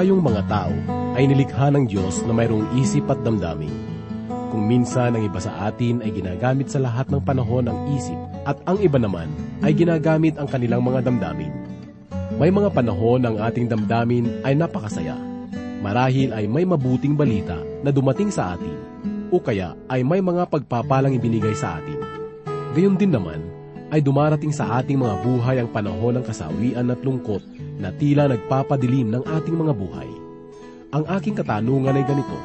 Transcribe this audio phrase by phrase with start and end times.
[0.00, 0.72] tayong mga tao
[1.12, 3.68] ay nilikha ng Diyos na mayroong isip at damdamin.
[4.48, 8.16] Kung minsan ang iba sa atin ay ginagamit sa lahat ng panahon ang isip
[8.48, 9.28] at ang iba naman
[9.60, 11.52] ay ginagamit ang kanilang mga damdamin.
[12.40, 15.20] May mga panahon ang ating damdamin ay napakasaya.
[15.84, 18.80] Marahil ay may mabuting balita na dumating sa atin
[19.28, 22.00] o kaya ay may mga pagpapalang ibinigay sa atin.
[22.72, 23.44] Gayon din naman
[23.92, 27.44] ay dumarating sa ating mga buhay ang panahon ng kasawian at lungkot
[27.80, 30.10] na tila nagpapadilim ng ating mga buhay.
[30.92, 32.36] Ang aking katanungan ay ganito,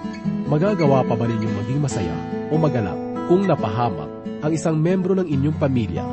[0.48, 2.18] magagawa pa ba ninyong maging masaya
[2.50, 4.08] o magalak kung napahamak
[4.46, 6.06] ang isang membro ng inyong pamilya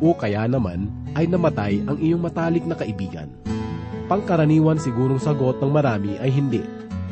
[0.00, 3.30] o kaya naman ay namatay ang iyong matalik na kaibigan?
[4.04, 6.60] Pangkaraniwan sigurong sagot ng marami ay hindi,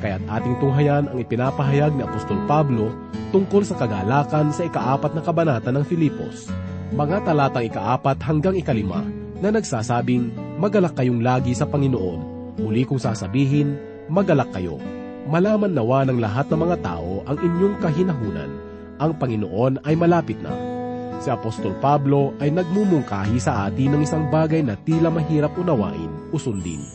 [0.02, 2.92] kaya't ating tunghayan ang ipinapahayag ni Apostol Pablo
[3.32, 6.52] tungkol sa kagalakan sa ikaapat na kabanata ng Filipos,
[6.92, 9.00] mga talatang ikaapat hanggang ikalima
[9.40, 10.28] na nagsasabing,
[10.62, 12.54] Magalak kayong lagi sa Panginoon.
[12.62, 13.74] Muli kong sasabihin,
[14.06, 14.78] magalak kayo.
[15.26, 18.50] Malaman nawa ng lahat ng mga tao ang inyong kahinahunan.
[19.02, 20.54] Ang Panginoon ay malapit na.
[21.18, 26.38] Si Apostol Pablo ay nagmumungkahi sa atin ng isang bagay na tila mahirap unawain o
[26.38, 26.86] sundin.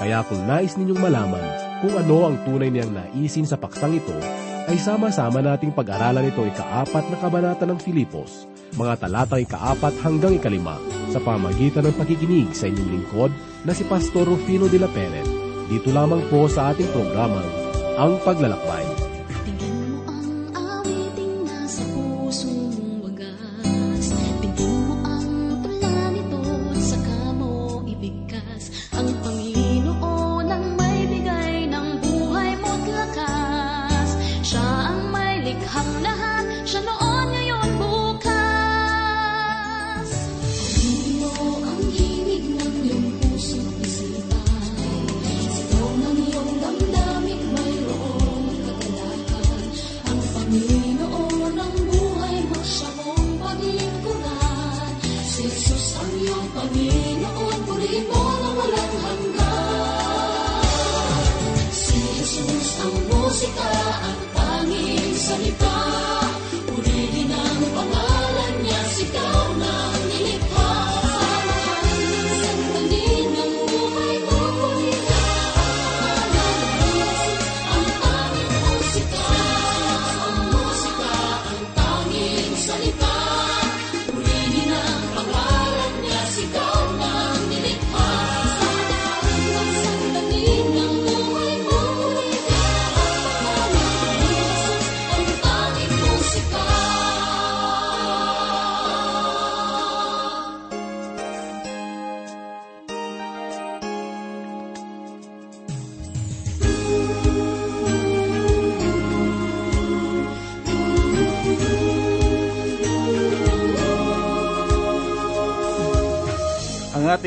[0.00, 1.44] Kaya kung nais ninyong malaman
[1.84, 4.16] kung ano ang tunay niyang naisin sa paksang ito,
[4.64, 10.78] ay sama-sama nating pag-aralan ito ikaapat na kabanata ng Filipos, mga talatang ikaapat hanggang ikalima,
[11.10, 13.32] sa pamagitan ng pakikinig sa inyong lingkod
[13.66, 15.26] na si Pastor Rufino de la Peret.
[15.66, 17.46] Dito lamang po sa ating programang,
[17.98, 18.86] Ang Paglalakbay.
[29.00, 29.16] Ang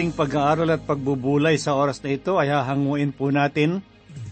[0.04, 3.80] ating pag-aaral at pagbubulay sa oras na ito ay hahanguin po natin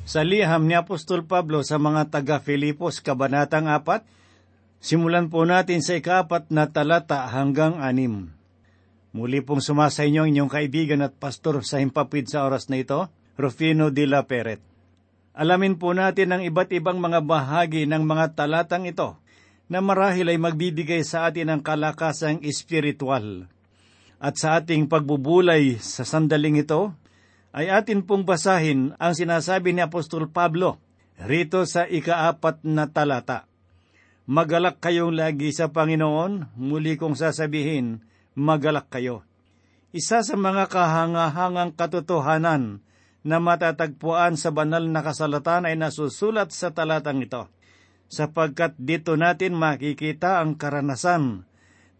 [0.03, 4.03] sa liham ni Apostol Pablo sa mga taga-Filipos, Kabanatang 4.
[4.83, 8.35] Simulan po natin sa ikaapat na talata hanggang anim.
[9.15, 13.07] Muli pong sumasa inyo inyong kaibigan at pastor sa himpapid sa oras na ito,
[13.39, 14.59] Rufino de la Peret.
[15.31, 19.15] Alamin po natin ang iba't ibang mga bahagi ng mga talatang ito
[19.71, 23.47] na marahil ay magbibigay sa atin ng kalakasang espiritual.
[24.21, 26.93] At sa ating pagbubulay sa sandaling ito,
[27.57, 30.77] ay atin pong basahin ang sinasabi ni Apostol Pablo
[31.25, 33.49] rito sa ikaapat na talata.
[34.29, 38.05] Magalak kayong lagi sa Panginoon, muli kong sasabihin,
[38.37, 39.25] magalak kayo.
[39.89, 42.79] Isa sa mga kahangahangang katotohanan
[43.25, 47.49] na matatagpuan sa banal na kasalatan ay nasusulat sa talatang ito,
[48.07, 51.49] sapagkat dito natin makikita ang karanasan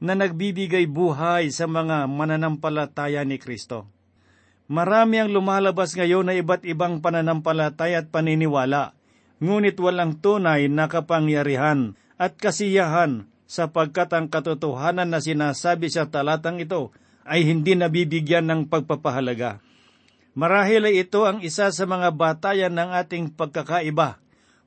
[0.01, 3.86] na nagbibigay buhay sa mga mananampalataya ni Kristo.
[4.65, 8.98] Marami ang lumalabas ngayon na iba't ibang pananampalataya at paniniwala,
[9.38, 16.89] ngunit walang tunay na kapangyarihan at kasiyahan sapagkat ang katotohanan na sinasabi sa talatang ito
[17.27, 19.62] ay hindi nabibigyan ng pagpapahalaga.
[20.33, 24.18] Marahil ay ito ang isa sa mga batayan ng ating pagkakaiba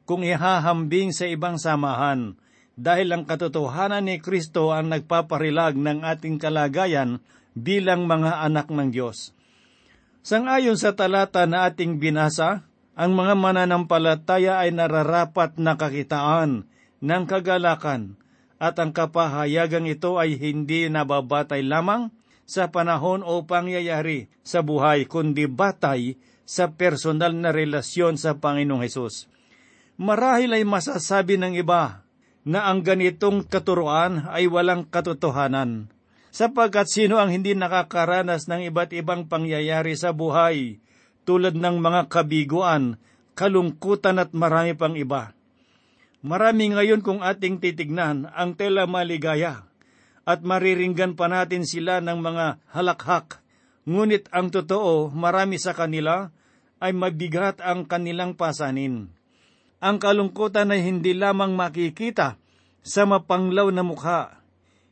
[0.04, 2.36] kung ihahambing sa ibang samahan
[2.74, 7.22] dahil ang katotohanan ni Kristo ang nagpaparilag ng ating kalagayan
[7.54, 9.30] bilang mga anak ng Diyos.
[10.26, 16.66] Sangayon sa talata na ating binasa, ang mga mananampalataya ay nararapat na kakitaan
[17.02, 18.14] ng kagalakan
[18.62, 22.14] at ang kapahayagang ito ay hindi nababatay lamang
[22.46, 29.26] sa panahon o pangyayari sa buhay kundi batay sa personal na relasyon sa Panginoong Hesus.
[29.96, 32.03] Marahil ay masasabi ng iba
[32.44, 35.88] na ang ganitong katuruan ay walang katotohanan,
[36.28, 40.76] sapagkat sino ang hindi nakakaranas ng iba't ibang pangyayari sa buhay,
[41.24, 43.00] tulad ng mga kabiguan,
[43.32, 45.32] kalungkutan at marami pang iba.
[46.24, 49.68] Marami ngayon kung ating titignan ang tela maligaya
[50.24, 53.44] at mariringgan pa natin sila ng mga halakhak.
[53.84, 56.32] Ngunit ang totoo, marami sa kanila
[56.80, 59.12] ay mabigat ang kanilang pasanin.
[59.84, 62.40] Ang kalungkutan ay hindi lamang makikita
[62.80, 64.40] sa mapanglaw na mukha.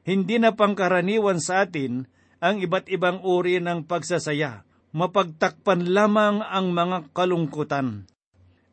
[0.05, 2.05] Hindi na pangkaraniwan sa atin
[2.45, 4.69] ang iba't ibang uri ng pagsasaya.
[4.93, 8.05] Mapagtakpan lamang ang mga kalungkutan.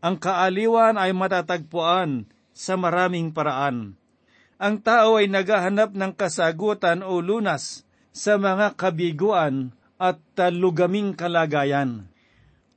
[0.03, 3.95] Ang kaaliwan ay matatagpuan sa maraming paraan.
[4.59, 12.11] Ang tao ay naghahanap ng kasagutan o lunas sa mga kabiguan at talugaming kalagayan.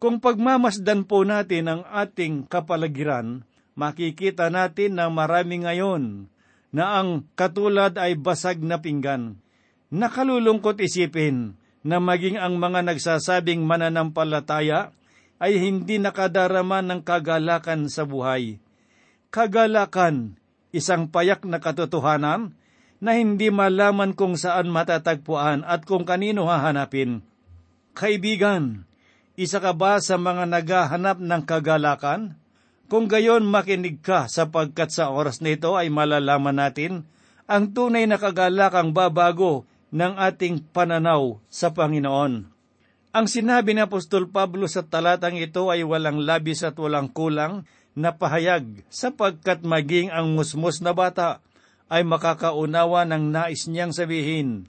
[0.02, 3.46] Kung pagmamasdan po natin ang ating kapalagiran,
[3.78, 6.26] makikita natin na marami ngayon
[6.75, 9.38] na ang katulad ay basag na pinggan.
[9.94, 11.54] Nakalulungkot isipin
[11.87, 14.90] na maging ang mga nagsasabing mananampalataya
[15.38, 18.58] ay hindi nakadarama ng kagalakan sa buhay.
[19.31, 20.34] Kagalakan,
[20.75, 22.58] isang payak na katotohanan
[22.99, 27.22] na hindi malaman kung saan matatagpuan at kung kanino hahanapin.
[27.94, 28.82] Kaibigan,
[29.42, 32.38] isa ka ba sa mga naghahanap ng kagalakan?
[32.86, 37.02] Kung gayon makinig ka sapagkat sa oras na ito ay malalaman natin
[37.50, 42.46] ang tunay na kagalakang babago ng ating pananaw sa Panginoon.
[43.12, 48.16] Ang sinabi ni Apostol Pablo sa talatang ito ay walang labis at walang kulang na
[48.16, 51.44] pahayag sapagkat maging ang musmus na bata
[51.92, 54.64] ay makakaunawa ng nais niyang sabihin.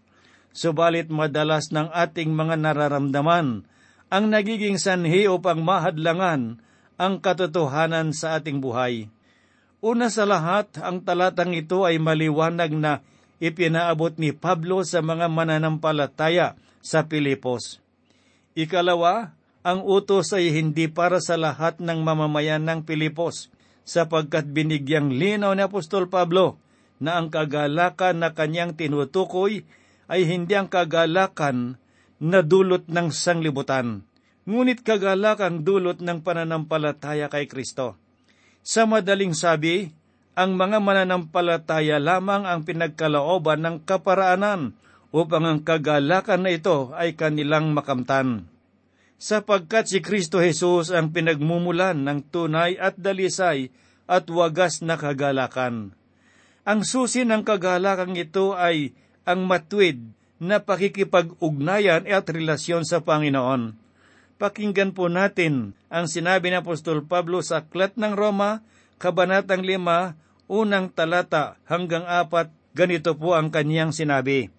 [0.52, 3.64] Subalit madalas ng ating mga nararamdaman
[4.14, 6.62] ang nagiging sanhi upang mahadlangan
[7.02, 9.10] ang katotohanan sa ating buhay.
[9.82, 13.02] Una sa lahat, ang talatang ito ay maliwanag na
[13.42, 17.82] ipinaabot ni Pablo sa mga mananampalataya sa Pilipos.
[18.54, 19.34] Ikalawa,
[19.66, 23.50] ang utos ay hindi para sa lahat ng mamamayan ng Pilipos,
[23.82, 26.62] sapagkat binigyang linaw ni Apostol Pablo
[27.02, 29.66] na ang kagalakan na kanyang tinutukoy
[30.06, 31.82] ay hindi ang kagalakan
[32.24, 34.08] na dulot ng sanglibutan,
[34.48, 38.00] ngunit kagalakang dulot ng pananampalataya kay Kristo.
[38.64, 39.92] Sa madaling sabi,
[40.40, 44.72] ang mga mananampalataya lamang ang pinagkalooban ng kaparaanan
[45.12, 48.48] upang ang kagalakan na ito ay kanilang makamtan.
[49.20, 53.68] Sapagkat si Kristo Jesus ang pinagmumulan ng tunay at dalisay
[54.08, 55.92] at wagas na kagalakan.
[56.64, 58.96] Ang susi ng kagalakang ito ay
[59.28, 60.00] ang matwid
[60.44, 63.80] na pakikipag-ugnayan at relasyon sa Panginoon.
[64.36, 68.60] Pakinggan po natin ang sinabi ni Apostol Pablo sa Aklat ng Roma,
[69.00, 74.52] Kabanatang 5, unang talata hanggang apat, ganito po ang kanyang sinabi.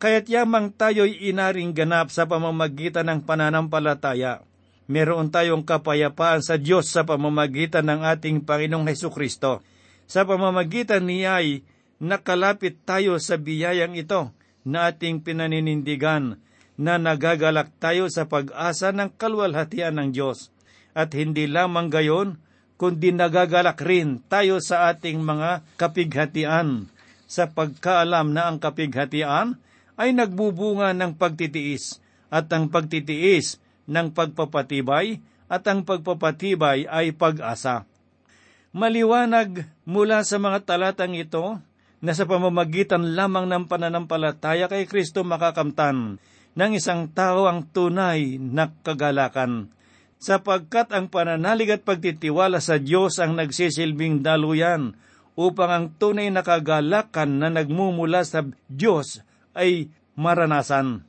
[0.00, 4.46] Kaya't yamang tayo'y inaring ganap sa pamamagitan ng pananampalataya.
[4.88, 9.60] Meron tayong kapayapaan sa Diyos sa pamamagitan ng ating Panginoong Heso Kristo.
[10.08, 11.60] Sa pamamagitan niya ay
[12.00, 14.32] nakalapit tayo sa biyayang ito
[14.68, 16.36] na ating pinaninindigan
[16.76, 20.52] na nagagalak tayo sa pag-asa ng kalwalhatian ng Diyos.
[20.92, 22.36] At hindi lamang gayon,
[22.76, 26.86] kundi nagagalak rin tayo sa ating mga kapighatian
[27.26, 29.58] sa pagkaalam na ang kapighatian
[29.98, 31.98] ay nagbubunga ng pagtitiis
[32.30, 33.58] at ang pagtitiis
[33.90, 35.18] ng pagpapatibay
[35.50, 37.88] at ang pagpapatibay ay pag-asa.
[38.70, 41.58] Maliwanag mula sa mga talatang ito
[41.98, 46.22] na sa pamamagitan lamang ng pananampalataya kay Kristo makakamtan
[46.54, 49.70] ng isang tao ang tunay na kagalakan,
[50.18, 54.98] sapagkat ang pananalig at pagtitiwala sa Diyos ang nagsisilbing daluyan
[55.38, 59.22] upang ang tunay na kagalakan na nagmumula sa Diyos
[59.54, 59.86] ay
[60.18, 61.06] maranasan.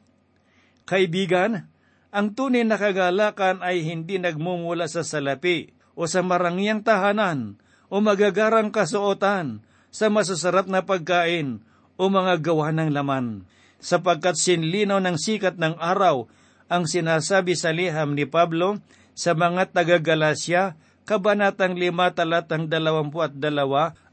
[0.86, 1.66] Kaibigan,
[2.14, 7.58] ang tunay na kagalakan ay hindi nagmumula sa salapi o sa marangyang tahanan
[7.90, 11.62] o magagarang kasuotan sa masasarap na pagkain
[12.00, 13.44] o mga gawa ng laman,
[13.82, 16.30] sapagkat sinlinaw ng sikat ng araw
[16.70, 18.78] ang sinasabi sa liham ni Pablo
[19.18, 20.78] sa mga taga-Galasya,
[21.10, 23.42] Kabanatang 5 talatang 22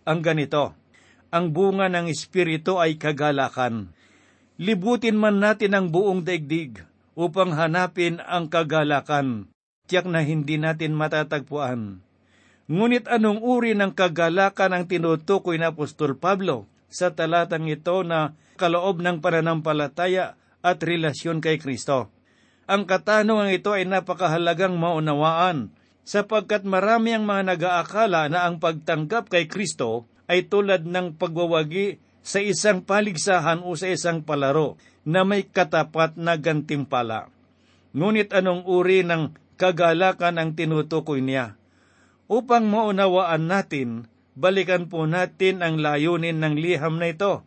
[0.09, 0.73] ang ganito,
[1.29, 3.93] Ang bunga ng Espiritu ay kagalakan
[4.57, 6.81] libutin man natin ang buong daigdig
[7.17, 9.49] upang hanapin ang kagalakan.
[9.87, 12.03] Tiyak na hindi natin matatagpuan.
[12.67, 18.99] Ngunit anong uri ng kagalakan ang tinutukoy na Apostol Pablo sa talatang ito na kaloob
[19.07, 20.35] ng pananampalataya
[20.67, 22.11] at relasyon kay Kristo?
[22.67, 25.71] Ang katanungan ito ay napakahalagang maunawaan
[26.03, 32.43] sapagkat marami ang mga nag-aakala na ang pagtanggap kay Kristo ay tulad ng pagwawagi sa
[32.43, 34.75] isang paligsahan o sa isang palaro
[35.07, 37.31] na may katapat na gantimpala.
[37.95, 41.55] Ngunit anong uri ng kagalakan ang tinutukoy niya?
[42.27, 47.47] Upang maunawaan natin, balikan po natin ang layunin ng liham na ito.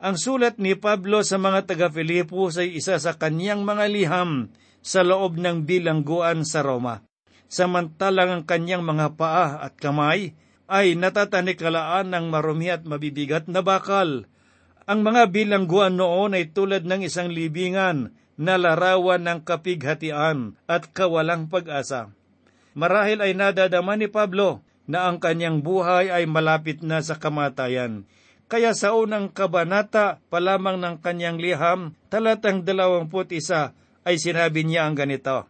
[0.00, 5.36] Ang sulat ni Pablo sa mga taga-Filipos ay isa sa kanyang mga liham sa loob
[5.40, 7.04] ng bilangguan sa Roma.
[7.48, 10.36] Samantalang ang kanyang mga paa at kamay
[10.70, 14.28] ay natatanikalaan ng marumi at mabibigat na bakal.
[14.84, 21.52] Ang mga bilangguan noon ay tulad ng isang libingan na larawan ng kapighatian at kawalang
[21.52, 22.12] pag-asa.
[22.74, 28.06] Marahil ay nadadama ni Pablo na ang kanyang buhay ay malapit na sa kamatayan
[28.50, 33.70] kaya sa unang kabanata pa lamang ng kanyang liham, talatang dalawamput isa,
[34.02, 35.46] ay sinabi niya ang ganito,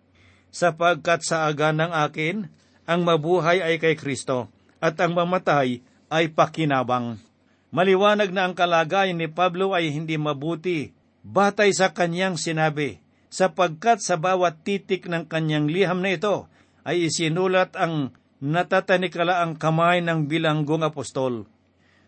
[0.52, 2.52] Sapagkat sa aga ng akin,
[2.84, 4.52] ang mabuhay ay kay Kristo,
[4.84, 5.80] at ang mamatay
[6.12, 7.16] ay pakinabang.
[7.72, 10.92] Maliwanag na ang kalagayan ni Pablo ay hindi mabuti,
[11.24, 13.00] batay sa kanyang sinabi,
[13.32, 16.52] sapagkat sa bawat titik ng kanyang liham na ito
[16.84, 21.44] ay isinulat ang natatanikala ang kamay ng bilanggong apostol.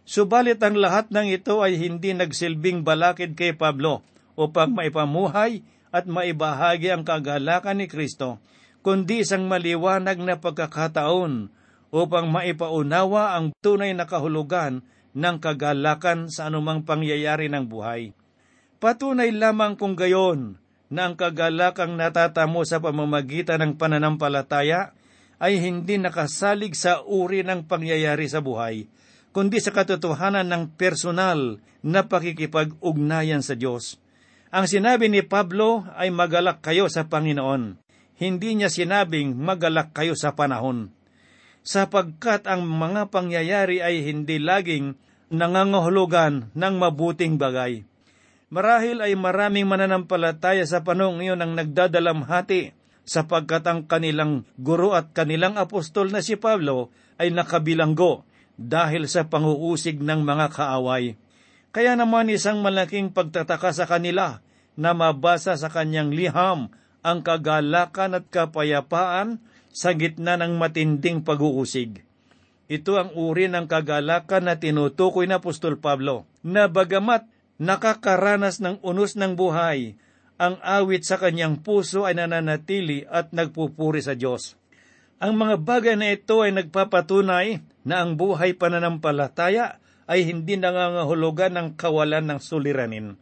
[0.02, 4.02] Subalit ang lahat ng ito ay hindi nagsilbing balakid kay Pablo
[4.35, 5.62] upang maipamuhay
[5.93, 8.41] at maibahagi ang kagalakan ni Kristo,
[8.81, 11.52] kundi isang maliwanag na pagkakataon
[11.93, 14.81] upang maipaunawa ang tunay na kahulugan
[15.12, 18.17] ng kagalakan sa anumang pangyayari ng buhay.
[18.81, 20.59] Patunay lamang kung gayon
[20.93, 24.93] na ang kagalakang natatamo sa pamamagitan ng pananampalataya
[25.41, 28.93] ay hindi nakasalig sa uri ng pangyayari sa buhay,
[29.33, 33.97] kundi sa katotohanan ng personal na pakikipag-ugnayan sa Diyos.
[34.53, 37.81] Ang sinabi ni Pablo ay magalak kayo sa Panginoon.
[38.21, 40.93] Hindi niya sinabing magalak kayo sa panahon.
[41.65, 45.01] Sapagkat ang mga pangyayari ay hindi laging
[45.33, 47.89] nangangahulugan ng mabuting bagay.
[48.53, 55.57] Marahil ay maraming mananampalataya sa panong iyon ang nagdadalamhati sapagkat ang kanilang guro at kanilang
[55.57, 58.29] apostol na si Pablo ay nakabilanggo
[58.61, 61.17] dahil sa panguusig ng mga kaaway.
[61.73, 64.45] Kaya naman isang malaking pagtataka sa kanila
[64.77, 66.69] na mabasa sa kanyang liham
[67.01, 69.41] ang kagalakan at kapayapaan
[69.73, 72.05] sa gitna ng matinding pag-uusig.
[72.69, 77.25] Ito ang uri ng kagalakan na tinutukoy na Apostol Pablo, na bagamat
[77.61, 79.97] nakakaranas ng unos ng buhay,
[80.41, 84.59] ang awit sa kanyang puso ay nananatili at nagpupuri sa Diyos.
[85.23, 89.79] Ang mga bagay na ito ay nagpapatunay na ang buhay pananampalataya
[90.11, 93.15] ay hindi nangangahulugan ng kawalan ng suliranin.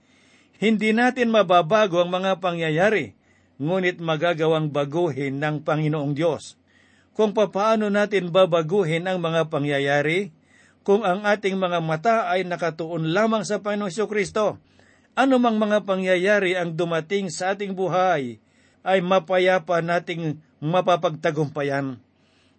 [0.56, 3.12] Hindi natin mababago ang mga pangyayari,
[3.60, 6.56] ngunit magagawang baguhin ng Panginoong Diyos.
[7.12, 10.32] Kung papaano natin babaguhin ang mga pangyayari,
[10.80, 14.56] kung ang ating mga mata ay nakatuon lamang sa Panginoong Kristo,
[15.12, 18.40] anumang mga pangyayari ang dumating sa ating buhay,
[18.80, 22.00] ay mapayapa nating mapapagtagumpayan.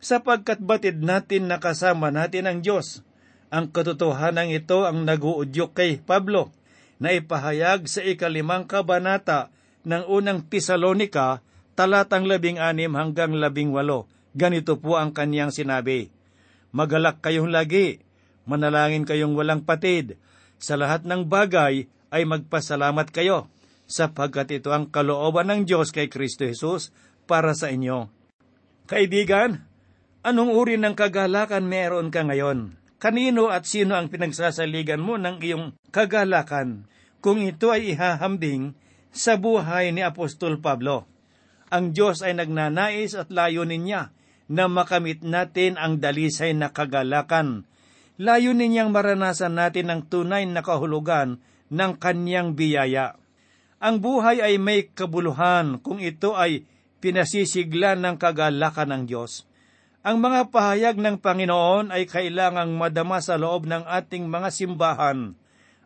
[0.02, 3.06] Sapagkat batid natin nakasama natin ang Diyos.
[3.54, 6.54] Ang katotohanan ito ang naguudyok kay Pablo
[7.02, 9.50] na ipahayag sa ikalimang kabanata
[9.82, 11.42] ng unang Tesalonika,
[11.74, 14.06] talatang labing anim hanggang labing walo.
[14.38, 16.14] Ganito po ang kaniyang sinabi,
[16.72, 18.00] Magalak kayong lagi,
[18.52, 20.20] manalangin kayong walang patid,
[20.60, 23.48] sa lahat ng bagay ay magpasalamat kayo,
[23.88, 26.92] sapagkat ito ang kalooban ng Diyos kay Kristo Jesus
[27.24, 28.12] para sa inyo.
[28.92, 29.64] Kaibigan,
[30.28, 32.76] anong uri ng kagalakan meron ka ngayon?
[33.02, 36.86] Kanino at sino ang pinagsasaligan mo ng iyong kagalakan
[37.18, 38.78] kung ito ay ihahambing
[39.10, 41.10] sa buhay ni Apostol Pablo?
[41.72, 44.14] Ang Diyos ay nagnanais at layunin niya
[44.52, 47.64] na makamit natin ang dalisay na kagalakan.
[48.20, 51.40] Layunin niyang maranasan natin ang tunay na kahulugan
[51.72, 53.16] ng kanyang biyaya.
[53.82, 56.68] Ang buhay ay may kabuluhan kung ito ay
[57.02, 59.50] pinasisiglan ng kagalakan ng Diyos.
[60.02, 65.34] Ang mga pahayag ng Panginoon ay kailangang madama sa loob ng ating mga simbahan.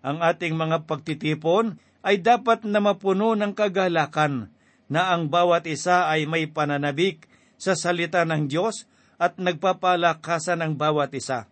[0.04, 4.54] Ang ating mga pagtitipon ay dapat na mapuno ng kagalakan
[4.86, 7.26] na ang bawat isa ay may pananabik
[7.58, 8.86] sa salita ng Diyos
[9.18, 11.48] at nagpapalakasan ang bawat isa,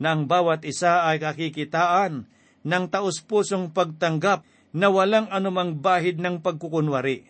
[0.00, 2.28] na bawat isa ay kakikitaan
[2.62, 7.28] ng taus-pusong pagtanggap na walang anumang bahid ng pagkukunwari.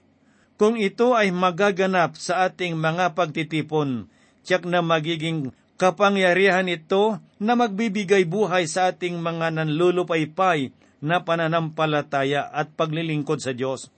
[0.60, 4.06] Kung ito ay magaganap sa ating mga pagtitipon,
[4.46, 10.70] tiyak na magiging kapangyarihan ito na magbibigay buhay sa ating mga nanlulupaypay
[11.02, 13.90] na pananampalataya at paglilingkod sa Diyos.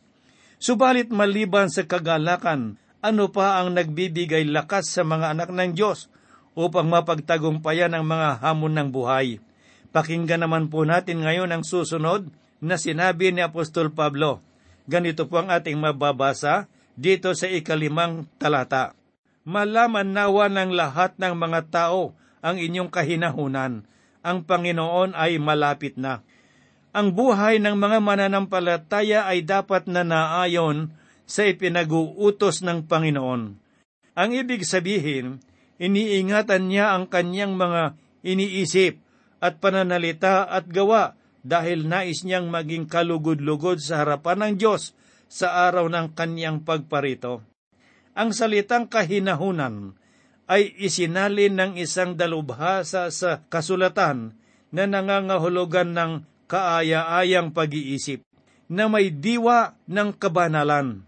[0.57, 6.09] Subalit maliban sa kagalakan, ano pa ang nagbibigay lakas sa mga anak ng Diyos
[6.55, 9.39] upang mapagtagumpayan ang mga hamon ng buhay?
[9.95, 12.27] Pakinggan naman po natin ngayon ang susunod
[12.59, 14.43] na sinabi ni Apostol Pablo.
[14.91, 16.67] Ganito po ang ating mababasa
[16.99, 18.95] dito sa ikalimang talata.
[19.45, 23.85] Malaman nawa ng lahat ng mga tao ang inyong kahinahunan.
[24.25, 26.25] Ang Panginoon ay malapit na.
[26.95, 30.95] Ang buhay ng mga mananampalataya ay dapat na naayon
[31.29, 33.43] sa ipinag-uutos ng Panginoon.
[34.15, 35.43] Ang ibig sabihin,
[35.79, 39.01] iniingatan niya ang kanyang mga iniisip
[39.43, 44.97] at pananalita at gawa dahil nais niyang maging kalugod-lugod sa harapan ng Diyos
[45.29, 47.45] sa araw ng kanyang pagparito.
[48.17, 49.99] Ang salitang kahinahunan
[50.49, 54.37] ay isinalin ng isang dalubhasa sa kasulatan
[54.73, 56.13] na nangangahulugan ng
[56.49, 58.25] kaaya-ayang pag-iisip
[58.69, 61.05] na may diwa ng kabanalan.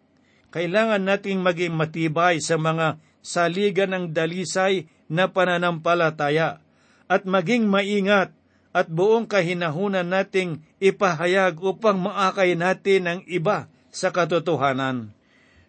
[0.52, 6.62] Kailangan nating maging matibay sa mga saligan ng dalisay na pananampalataya
[7.10, 8.30] at maging maingat
[8.70, 15.10] at buong kahinahunan nating ipahayag upang maakay natin ang iba sa katotohanan.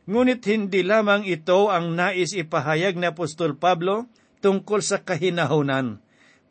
[0.06, 4.06] Ngunit hindi lamang ito ang nais ipahayag ni Apostol Pablo
[4.40, 6.00] tungkol sa kahinahunan,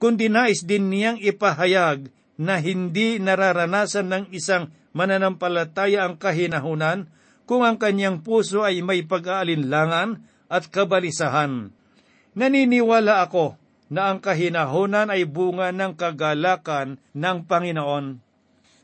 [0.03, 7.09] kundi nais din niyang ipahayag na hindi nararanasan ng isang mananampalataya ang kahinahunan
[7.49, 11.75] kung ang kanyang puso ay may pag-aalinlangan at kabalisahan.
[12.37, 13.57] Naniniwala ako
[13.89, 18.19] na ang kahinahunan ay bunga ng kagalakan ng Panginoon.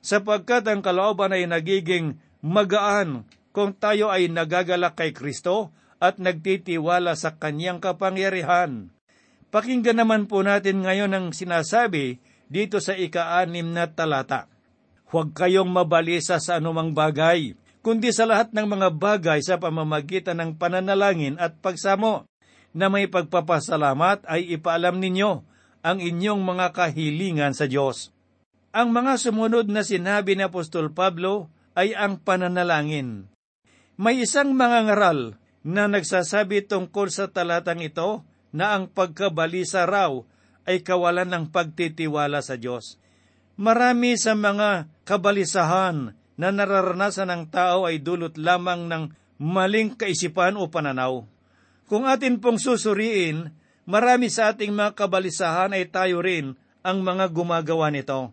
[0.02, 5.70] Sapagkat ang kalooban ay nagiging magaan kung tayo ay nagagalak kay Kristo
[6.02, 8.90] at nagtitiwala sa kanyang kapangyarihan.
[9.52, 14.48] Pakinggan naman po natin ngayon ang sinasabi dito sa ika-anim na talata.
[15.12, 20.50] Huwag kayong mabalisa sa anumang bagay, kundi sa lahat ng mga bagay sa pamamagitan ng
[20.54, 22.30] pananalangin at pagsamo
[22.72, 25.44] na may pagpapasalamat ay ipaalam ninyo
[25.82, 28.14] ang inyong mga kahilingan sa Diyos.
[28.72, 33.28] Ang mga sumunod na sinabi ni Apostol Pablo ay ang pananalangin.
[34.00, 40.24] May isang mga ngaral na nagsasabi tungkol sa talatang ito na ang pagkabalisa raw
[40.64, 42.96] ay kawalan ng pagtitiwala sa Diyos.
[43.58, 49.04] Marami sa mga kabalisahan na nararanasan ng tao ay dulot lamang ng
[49.42, 51.26] maling kaisipan o pananaw.
[51.90, 53.52] Kung atin pong susuriin,
[53.84, 58.32] marami sa ating mga kabalisahan ay tayo rin ang mga gumagawa nito.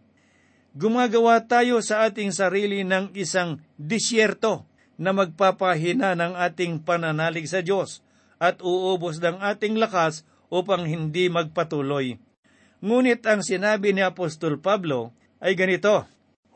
[0.77, 8.05] Gumagawa tayo sa ating sarili ng isang disyerto na magpapahina ng ating pananalig sa Diyos
[8.37, 12.21] at uubos ng ating lakas upang hindi magpatuloy.
[12.79, 15.11] Ngunit ang sinabi ni Apostol Pablo
[15.43, 16.07] ay ganito,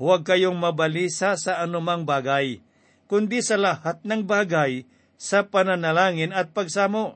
[0.03, 2.59] Huwag kayong mabalisa sa anumang bagay,
[3.07, 4.83] kundi sa lahat ng bagay
[5.15, 7.15] sa pananalangin at pagsamo.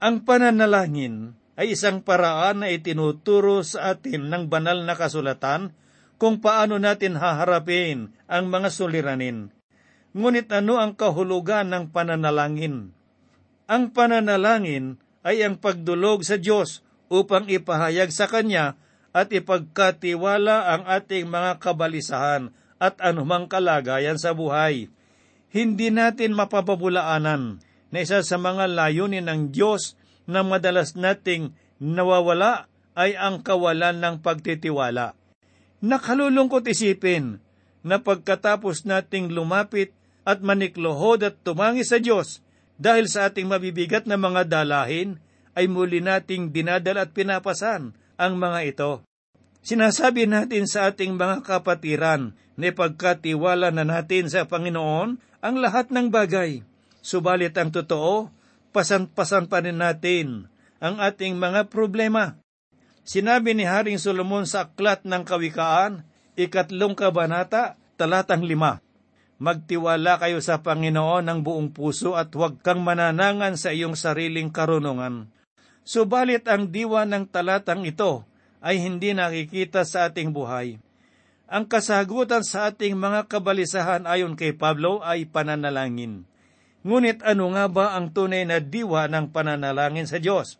[0.00, 5.76] Ang pananalangin ay isang paraan na itinuturo sa atin ng banal na kasulatan
[6.16, 9.52] kung paano natin haharapin ang mga suliranin.
[10.16, 12.96] Ngunit ano ang kahulugan ng pananalangin?
[13.68, 16.80] Ang pananalangin ay ang pagdulog sa Diyos
[17.12, 18.80] upang ipahayag sa Kanya
[19.16, 24.92] at ipagkatiwala ang ating mga kabalisahan at anumang kalagayan sa buhay
[25.56, 29.96] hindi natin mapapabulaanan na isa sa mga layunin ng Diyos
[30.28, 35.16] na madalas nating nawawala ay ang kawalan ng pagtitiwala.
[35.80, 37.40] Nakalulungkot isipin
[37.80, 39.96] na pagkatapos nating lumapit
[40.28, 42.44] at maniklohod at tumangi sa Diyos
[42.76, 45.16] dahil sa ating mabibigat na mga dalahin,
[45.56, 48.92] ay muli nating dinadala at pinapasan ang mga ito.
[49.66, 56.08] Sinasabi natin sa ating mga kapatiran na ipagkatiwala na natin sa Panginoon ang lahat ng
[56.08, 56.64] bagay.
[57.04, 58.32] Subalit ang totoo,
[58.74, 60.50] pasan-pasan pa rin natin
[60.82, 62.38] ang ating mga problema.
[63.06, 66.02] Sinabi ni Haring Solomon sa Aklat ng Kawikaan,
[66.34, 68.82] ikatlong kabanata, talatang lima.
[69.36, 75.28] Magtiwala kayo sa Panginoon ng buong puso at huwag kang mananangan sa iyong sariling karunungan.
[75.86, 78.26] Subalit ang diwa ng talatang ito
[78.58, 80.82] ay hindi nakikita sa ating buhay.
[81.46, 86.26] Ang kasagutan sa ating mga kabalisahan ayon kay Pablo ay pananalangin.
[86.82, 90.58] Ngunit ano nga ba ang tunay na diwa ng pananalangin sa Diyos?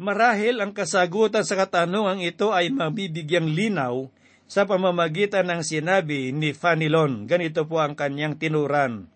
[0.00, 4.08] Marahil ang kasagutan sa katanungang ito ay mabibigyang linaw
[4.48, 7.28] sa pamamagitan ng sinabi ni Fanilon.
[7.28, 9.12] Ganito po ang kanyang tinuran.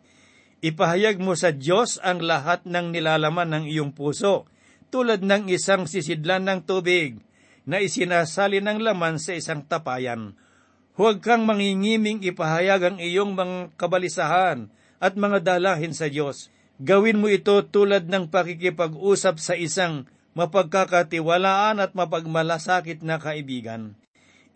[0.61, 4.45] Ipahayag mo sa Diyos ang lahat ng nilalaman ng iyong puso,
[4.89, 7.19] tulad ng isang sisidlan ng tubig
[7.67, 10.39] na isinasali ng laman sa isang tapayan
[10.97, 16.49] Huwag kang mangingiming ipahayag ang iyong mga kabalisahan at mga dalahin sa Diyos.
[16.81, 23.93] Gawin mo ito tulad ng pakikipag-usap sa isang mapagkakatiwalaan at mapagmalasakit na kaibigan.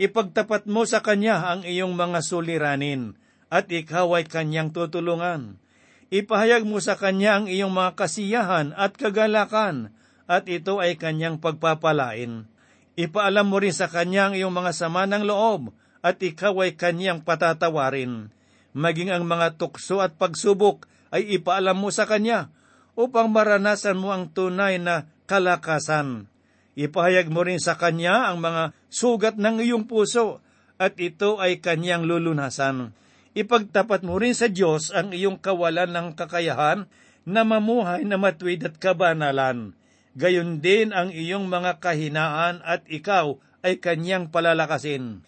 [0.01, 3.21] Ipagtapat mo sa Kanya ang iyong mga suliranin
[3.53, 5.61] at ikaw ay Kanyang tutulungan.
[6.09, 9.93] Ipahayag mo sa Kanya ang iyong mga kasiyahan at kagalakan
[10.31, 12.47] at ito ay Kanyang pagpapalain.
[12.95, 15.75] Ipaalam mo rin sa Kanya ang iyong mga sama ng loob
[16.07, 18.31] at ikaw ay Kanyang patatawarin.
[18.71, 22.55] Maging ang mga tukso at pagsubok ay ipaalam mo sa Kanya
[22.95, 26.31] upang maranasan mo ang tunay na kalakasan.
[26.79, 30.39] Ipahayag mo rin sa Kanya ang mga sugat ng iyong puso
[30.79, 32.95] at ito ay Kanyang lulunasan.
[33.35, 36.87] Ipagtapat mo rin sa Diyos ang iyong kawalan ng kakayahan
[37.27, 39.75] na mamuhay na matwid at kabanalan.
[40.19, 45.23] Gayon din ang iyong mga kahinaan at ikaw ay Kanyang palalakasin.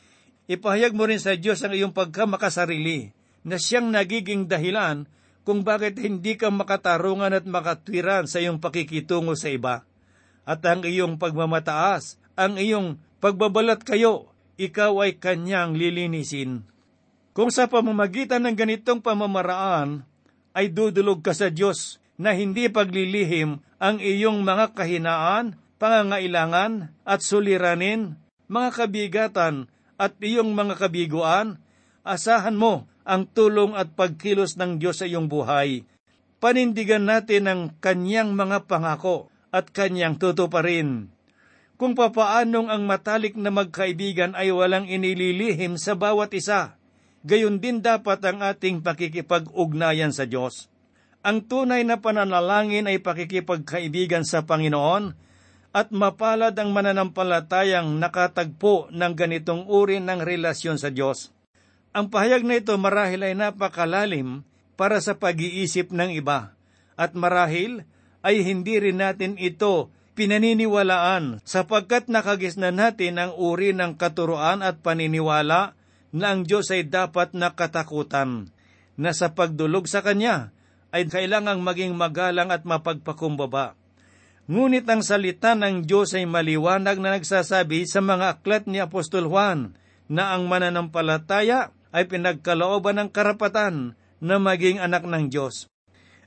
[0.50, 3.14] Ipahayag mo rin sa Diyos ang iyong pagkamakasarili
[3.46, 5.06] na siyang nagiging dahilan
[5.46, 9.86] kung bakit hindi ka makatarungan at makatwiran sa iyong pakikitungo sa iba
[10.42, 16.66] at ang iyong pagmamataas, ang iyong pagbabalat kayo, ikaw ay kanyang lilinisin.
[17.32, 20.04] Kung sa pamamagitan ng ganitong pamamaraan
[20.52, 28.20] ay dudulog ka sa Diyos na hindi paglilihim ang iyong mga kahinaan, pangangailangan at suliranin,
[28.46, 29.66] mga kabigatan
[29.98, 31.58] at iyong mga kabiguan,
[32.06, 35.86] asahan mo ang tulong at pagkilos ng Diyos sa iyong buhay.
[36.42, 41.12] Panindigan natin ang kanyang mga pangako at kanyang tutuparin.
[41.78, 46.78] Kung papaanong ang matalik na magkaibigan ay walang inililihim sa bawat isa,
[47.26, 50.71] gayon din dapat ang ating pakikipag-ugnayan sa Diyos.
[51.22, 55.14] Ang tunay na pananalangin ay pakikipagkaibigan sa Panginoon
[55.70, 61.30] at mapalad ang mananampalatayang nakatagpo ng ganitong uri ng relasyon sa Diyos.
[61.94, 64.42] Ang pahayag na ito marahil ay napakalalim
[64.74, 66.58] para sa pag-iisip ng iba
[66.98, 67.86] at marahil
[68.26, 75.78] ay hindi rin natin ito pinaniniwalaan sapagkat nakagisna natin ang uri ng katuruan at paniniwala
[76.12, 78.52] na ang Diyos ay dapat nakatakutan,
[79.00, 80.52] na sa pagdulog sa Kanya
[80.92, 83.74] ay kailangang maging magalang at mapagpakumbaba.
[84.46, 89.72] Ngunit ang salita ng Diyos ay maliwanag na nagsasabi sa mga aklat ni Apostol Juan
[90.12, 95.72] na ang mananampalataya ay pinagkalooban ng karapatan na maging anak ng Diyos.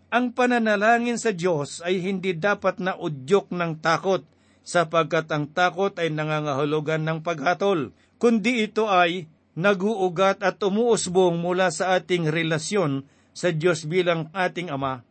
[0.10, 4.25] Ang pananalangin sa Diyos ay hindi dapat na udyok ng takot
[4.65, 11.99] sapagkat ang takot ay nangangahulugan ng paghatol, kundi ito ay naguugat at umuusbong mula sa
[11.99, 15.04] ating relasyon sa Diyos bilang ating Ama.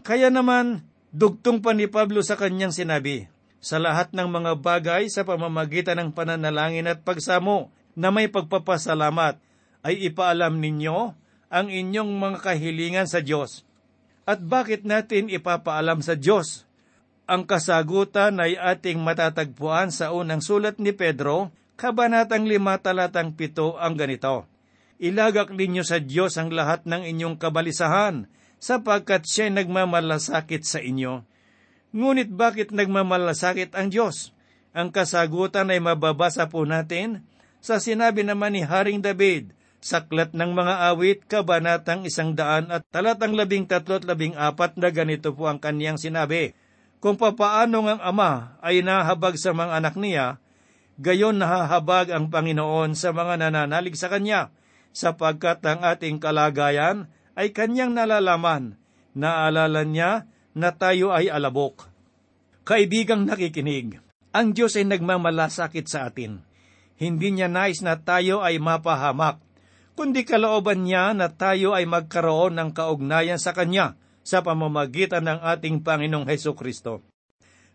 [0.00, 3.28] Kaya naman, dugtong pa ni Pablo sa kanyang sinabi,
[3.60, 9.36] sa lahat ng mga bagay sa pamamagitan ng pananalangin at pagsamo na may pagpapasalamat,
[9.84, 11.12] ay ipaalam ninyo
[11.52, 13.66] ang inyong mga kahilingan sa Diyos
[14.26, 16.66] at bakit natin ipapaalam sa Diyos?
[17.30, 23.94] Ang kasagutan ay ating matatagpuan sa unang sulat ni Pedro, Kabanatang 5 talatang 7 ang
[23.94, 24.48] ganito.
[24.96, 31.20] Ilagak ninyo sa Diyos ang lahat ng inyong kabalisahan, sapagkat siya'y nagmamalasakit sa inyo.
[31.92, 34.32] Ngunit bakit nagmamalasakit ang Diyos?
[34.76, 37.24] Ang kasagutan ay mababasa po natin
[37.60, 39.56] sa sinabi naman ni Haring David,
[39.86, 44.90] Saklat ng mga awit, kabanatang isang daan at talatang labing tatlo at labing apat na
[44.90, 46.56] ganito po ang kaniyang sinabi.
[46.98, 50.42] Kung papaano ang ama ay nahabag sa mga anak niya,
[50.98, 54.50] gayon nahahabag ang Panginoon sa mga nananalig sa Kanya,
[54.96, 58.80] sapagkat ang ating kalagayan ay Kanyang nalalaman,
[59.12, 60.24] naalala niya
[60.56, 61.84] na tayo ay alabok.
[62.64, 64.00] Kaibigang nakikinig,
[64.32, 66.40] ang Diyos ay nagmamalasakit sa atin.
[66.96, 69.36] Hindi niya nais na tayo ay mapahamak,
[69.92, 75.84] kundi kalooban niya na tayo ay magkaroon ng kaugnayan sa Kanya sa pamamagitan ng ating
[75.84, 77.04] Panginoong Heso Kristo.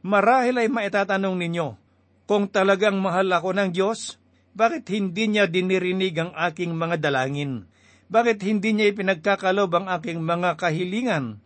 [0.02, 1.68] Marahil ay maitatanong ninyo,
[2.26, 4.21] kung talagang mahal ako ng Diyos,
[4.52, 7.68] bakit hindi niya dinirinig ang aking mga dalangin?
[8.12, 11.40] Bakit hindi niya ipinagkakalob ang aking mga kahilingan?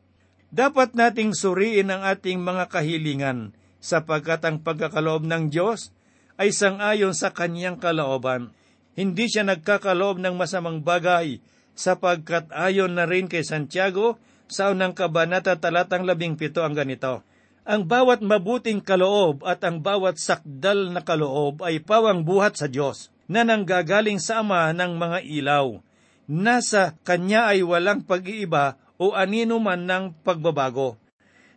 [0.49, 5.93] Dapat nating suriin ang ating mga kahilingan, sapagkat ang pagkakaloob ng Diyos
[6.41, 8.55] ay sangayon sa kanyang kalooban
[8.95, 11.43] hindi siya nagkakaloob ng masamang bagay,
[11.75, 14.15] sapagkat ayon na rin kay Santiago,
[14.47, 17.27] sa unang kabanata talatang labing pito ang ganito.
[17.65, 23.10] Ang bawat mabuting kaloob at ang bawat sakdal na kaloob ay pawang buhat sa Diyos,
[23.25, 25.82] na nanggagaling sa Ama ng mga ilaw.
[26.30, 31.01] Nasa Kanya ay walang pag-iiba o anino man ng pagbabago.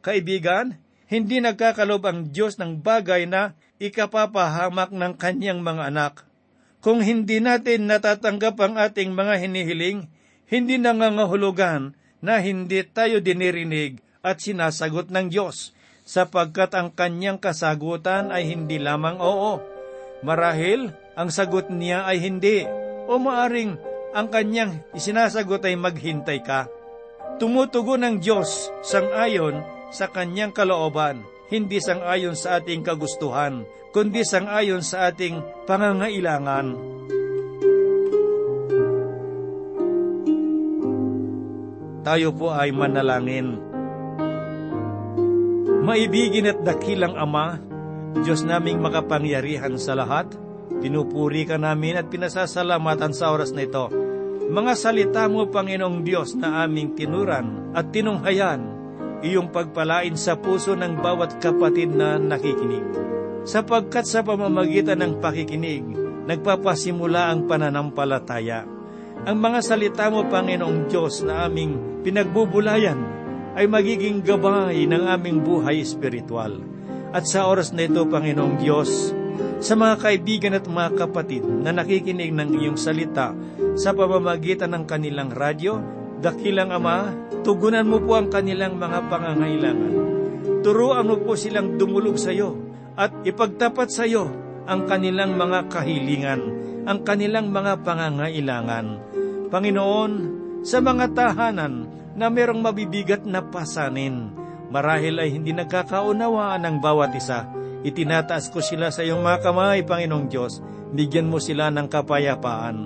[0.01, 0.81] Kaibigan,
[1.13, 6.29] hindi nagkakalob ang Diyos ng bagay na ikapapahamak ng Kanyang mga anak
[6.79, 10.07] kung hindi natin natatanggap ang ating mga hinihiling,
[10.47, 15.75] hindi nangangahulugan na hindi tayo dinirinig at sinasagot ng Diyos
[16.09, 19.61] sapagkat ang kanyang kasagutan ay hindi lamang oo.
[20.25, 22.65] Marahil ang sagot niya ay hindi
[23.05, 23.77] o maaring
[24.17, 26.65] ang kanyang isinasagot ay maghintay ka.
[27.37, 29.61] Tumutugon ng Diyos sang-ayon
[29.93, 31.21] sa kanyang kalooban,
[31.53, 36.73] hindi sang-ayon sa ating kagustuhan, kundi sang-ayon sa ating pangangailangan.
[42.01, 43.68] Tayo po ay manalangin.
[45.89, 47.57] Maibigin at dakilang Ama,
[48.21, 50.29] Diyos naming makapangyarihan sa lahat,
[50.85, 53.89] pinupuri ka namin at pinasasalamatan sa oras na ito.
[54.53, 58.69] Mga salita mo, Panginoong Diyos, na aming tinuran at tinunghayan,
[59.25, 62.85] iyong pagpalain sa puso ng bawat kapatid na nakikinig.
[63.49, 65.89] Sapagkat sa pamamagitan ng pakikinig,
[66.29, 68.69] nagpapasimula ang pananampalataya.
[69.25, 73.08] Ang mga salita mo, Panginoong Diyos, na aming pinagbubulayan,
[73.59, 76.63] ay magiging gabay ng aming buhay espiritual.
[77.11, 79.11] At sa oras na ito, Panginoong Diyos,
[79.59, 83.35] sa mga kaibigan at mga kapatid na nakikinig ng iyong salita
[83.75, 85.83] sa pamamagitan ng kanilang radyo,
[86.23, 87.11] dakilang Ama,
[87.43, 89.95] tugunan mo po ang kanilang mga pangangailangan.
[90.63, 92.55] Turuan mo po silang dumulog sa iyo
[92.95, 94.31] at ipagtapat sa iyo
[94.71, 96.41] ang kanilang mga kahilingan,
[96.87, 98.87] ang kanilang mga pangangailangan.
[99.51, 100.13] Panginoon,
[100.63, 104.35] sa mga tahanan na merong mabibigat na pasanin,
[104.75, 107.47] marahil ay hindi nagkakaunawaan ng bawat isa,
[107.87, 110.59] Itinataas ko sila sa iyong mga kamay, Panginoong Diyos.
[110.91, 112.77] Bigyan mo sila ng kapayapaan.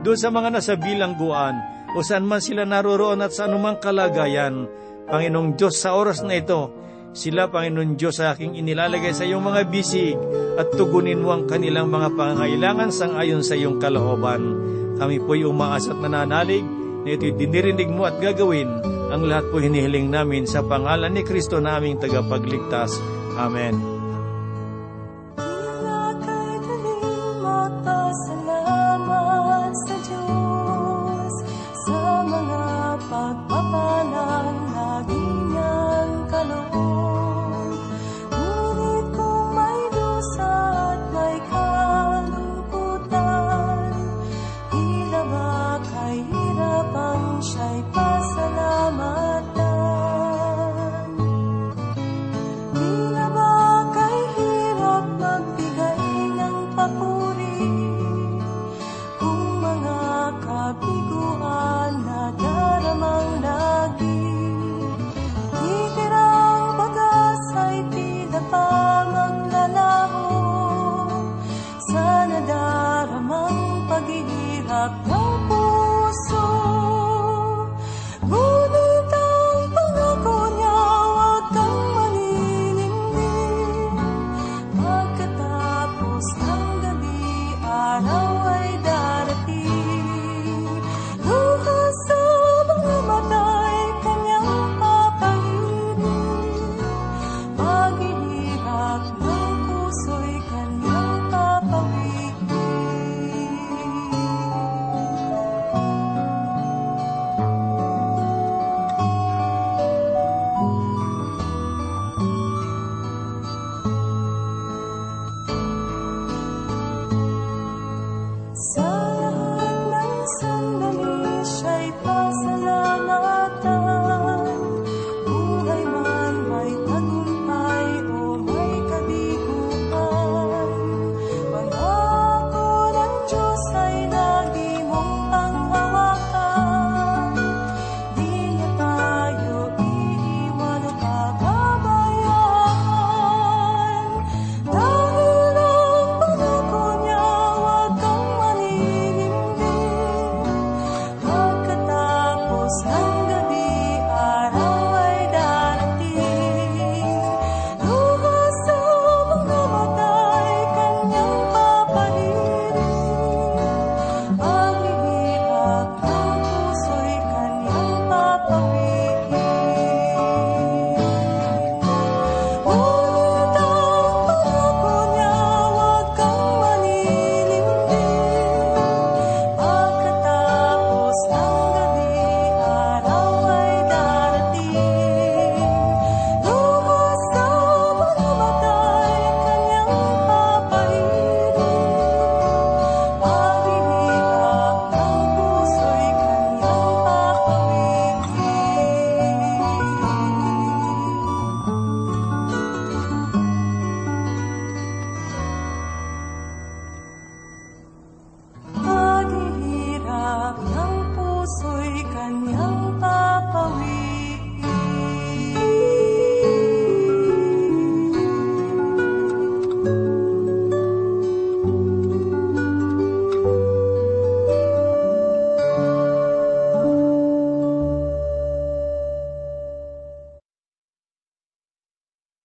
[0.00, 1.56] Doon sa mga nasa bilangguan,
[1.92, 4.64] o saan man sila naroroon at sa anumang kalagayan,
[5.08, 6.72] Panginoong Diyos, sa oras na ito,
[7.12, 10.16] sila, Panginoon Diyos, sa aking inilalagay sa iyong mga bisig
[10.56, 14.56] at tugunin mo ang kanilang mga pangangailangan sang ayon sa iyong kalooban.
[14.96, 16.64] Kami po'y umaas at nananalig
[17.02, 18.68] na ito'y dinirinig mo at gagawin
[19.08, 22.92] ang lahat po hinihiling namin sa pangalan ni Kristo na aming tagapagligtas.
[23.40, 23.87] Amen.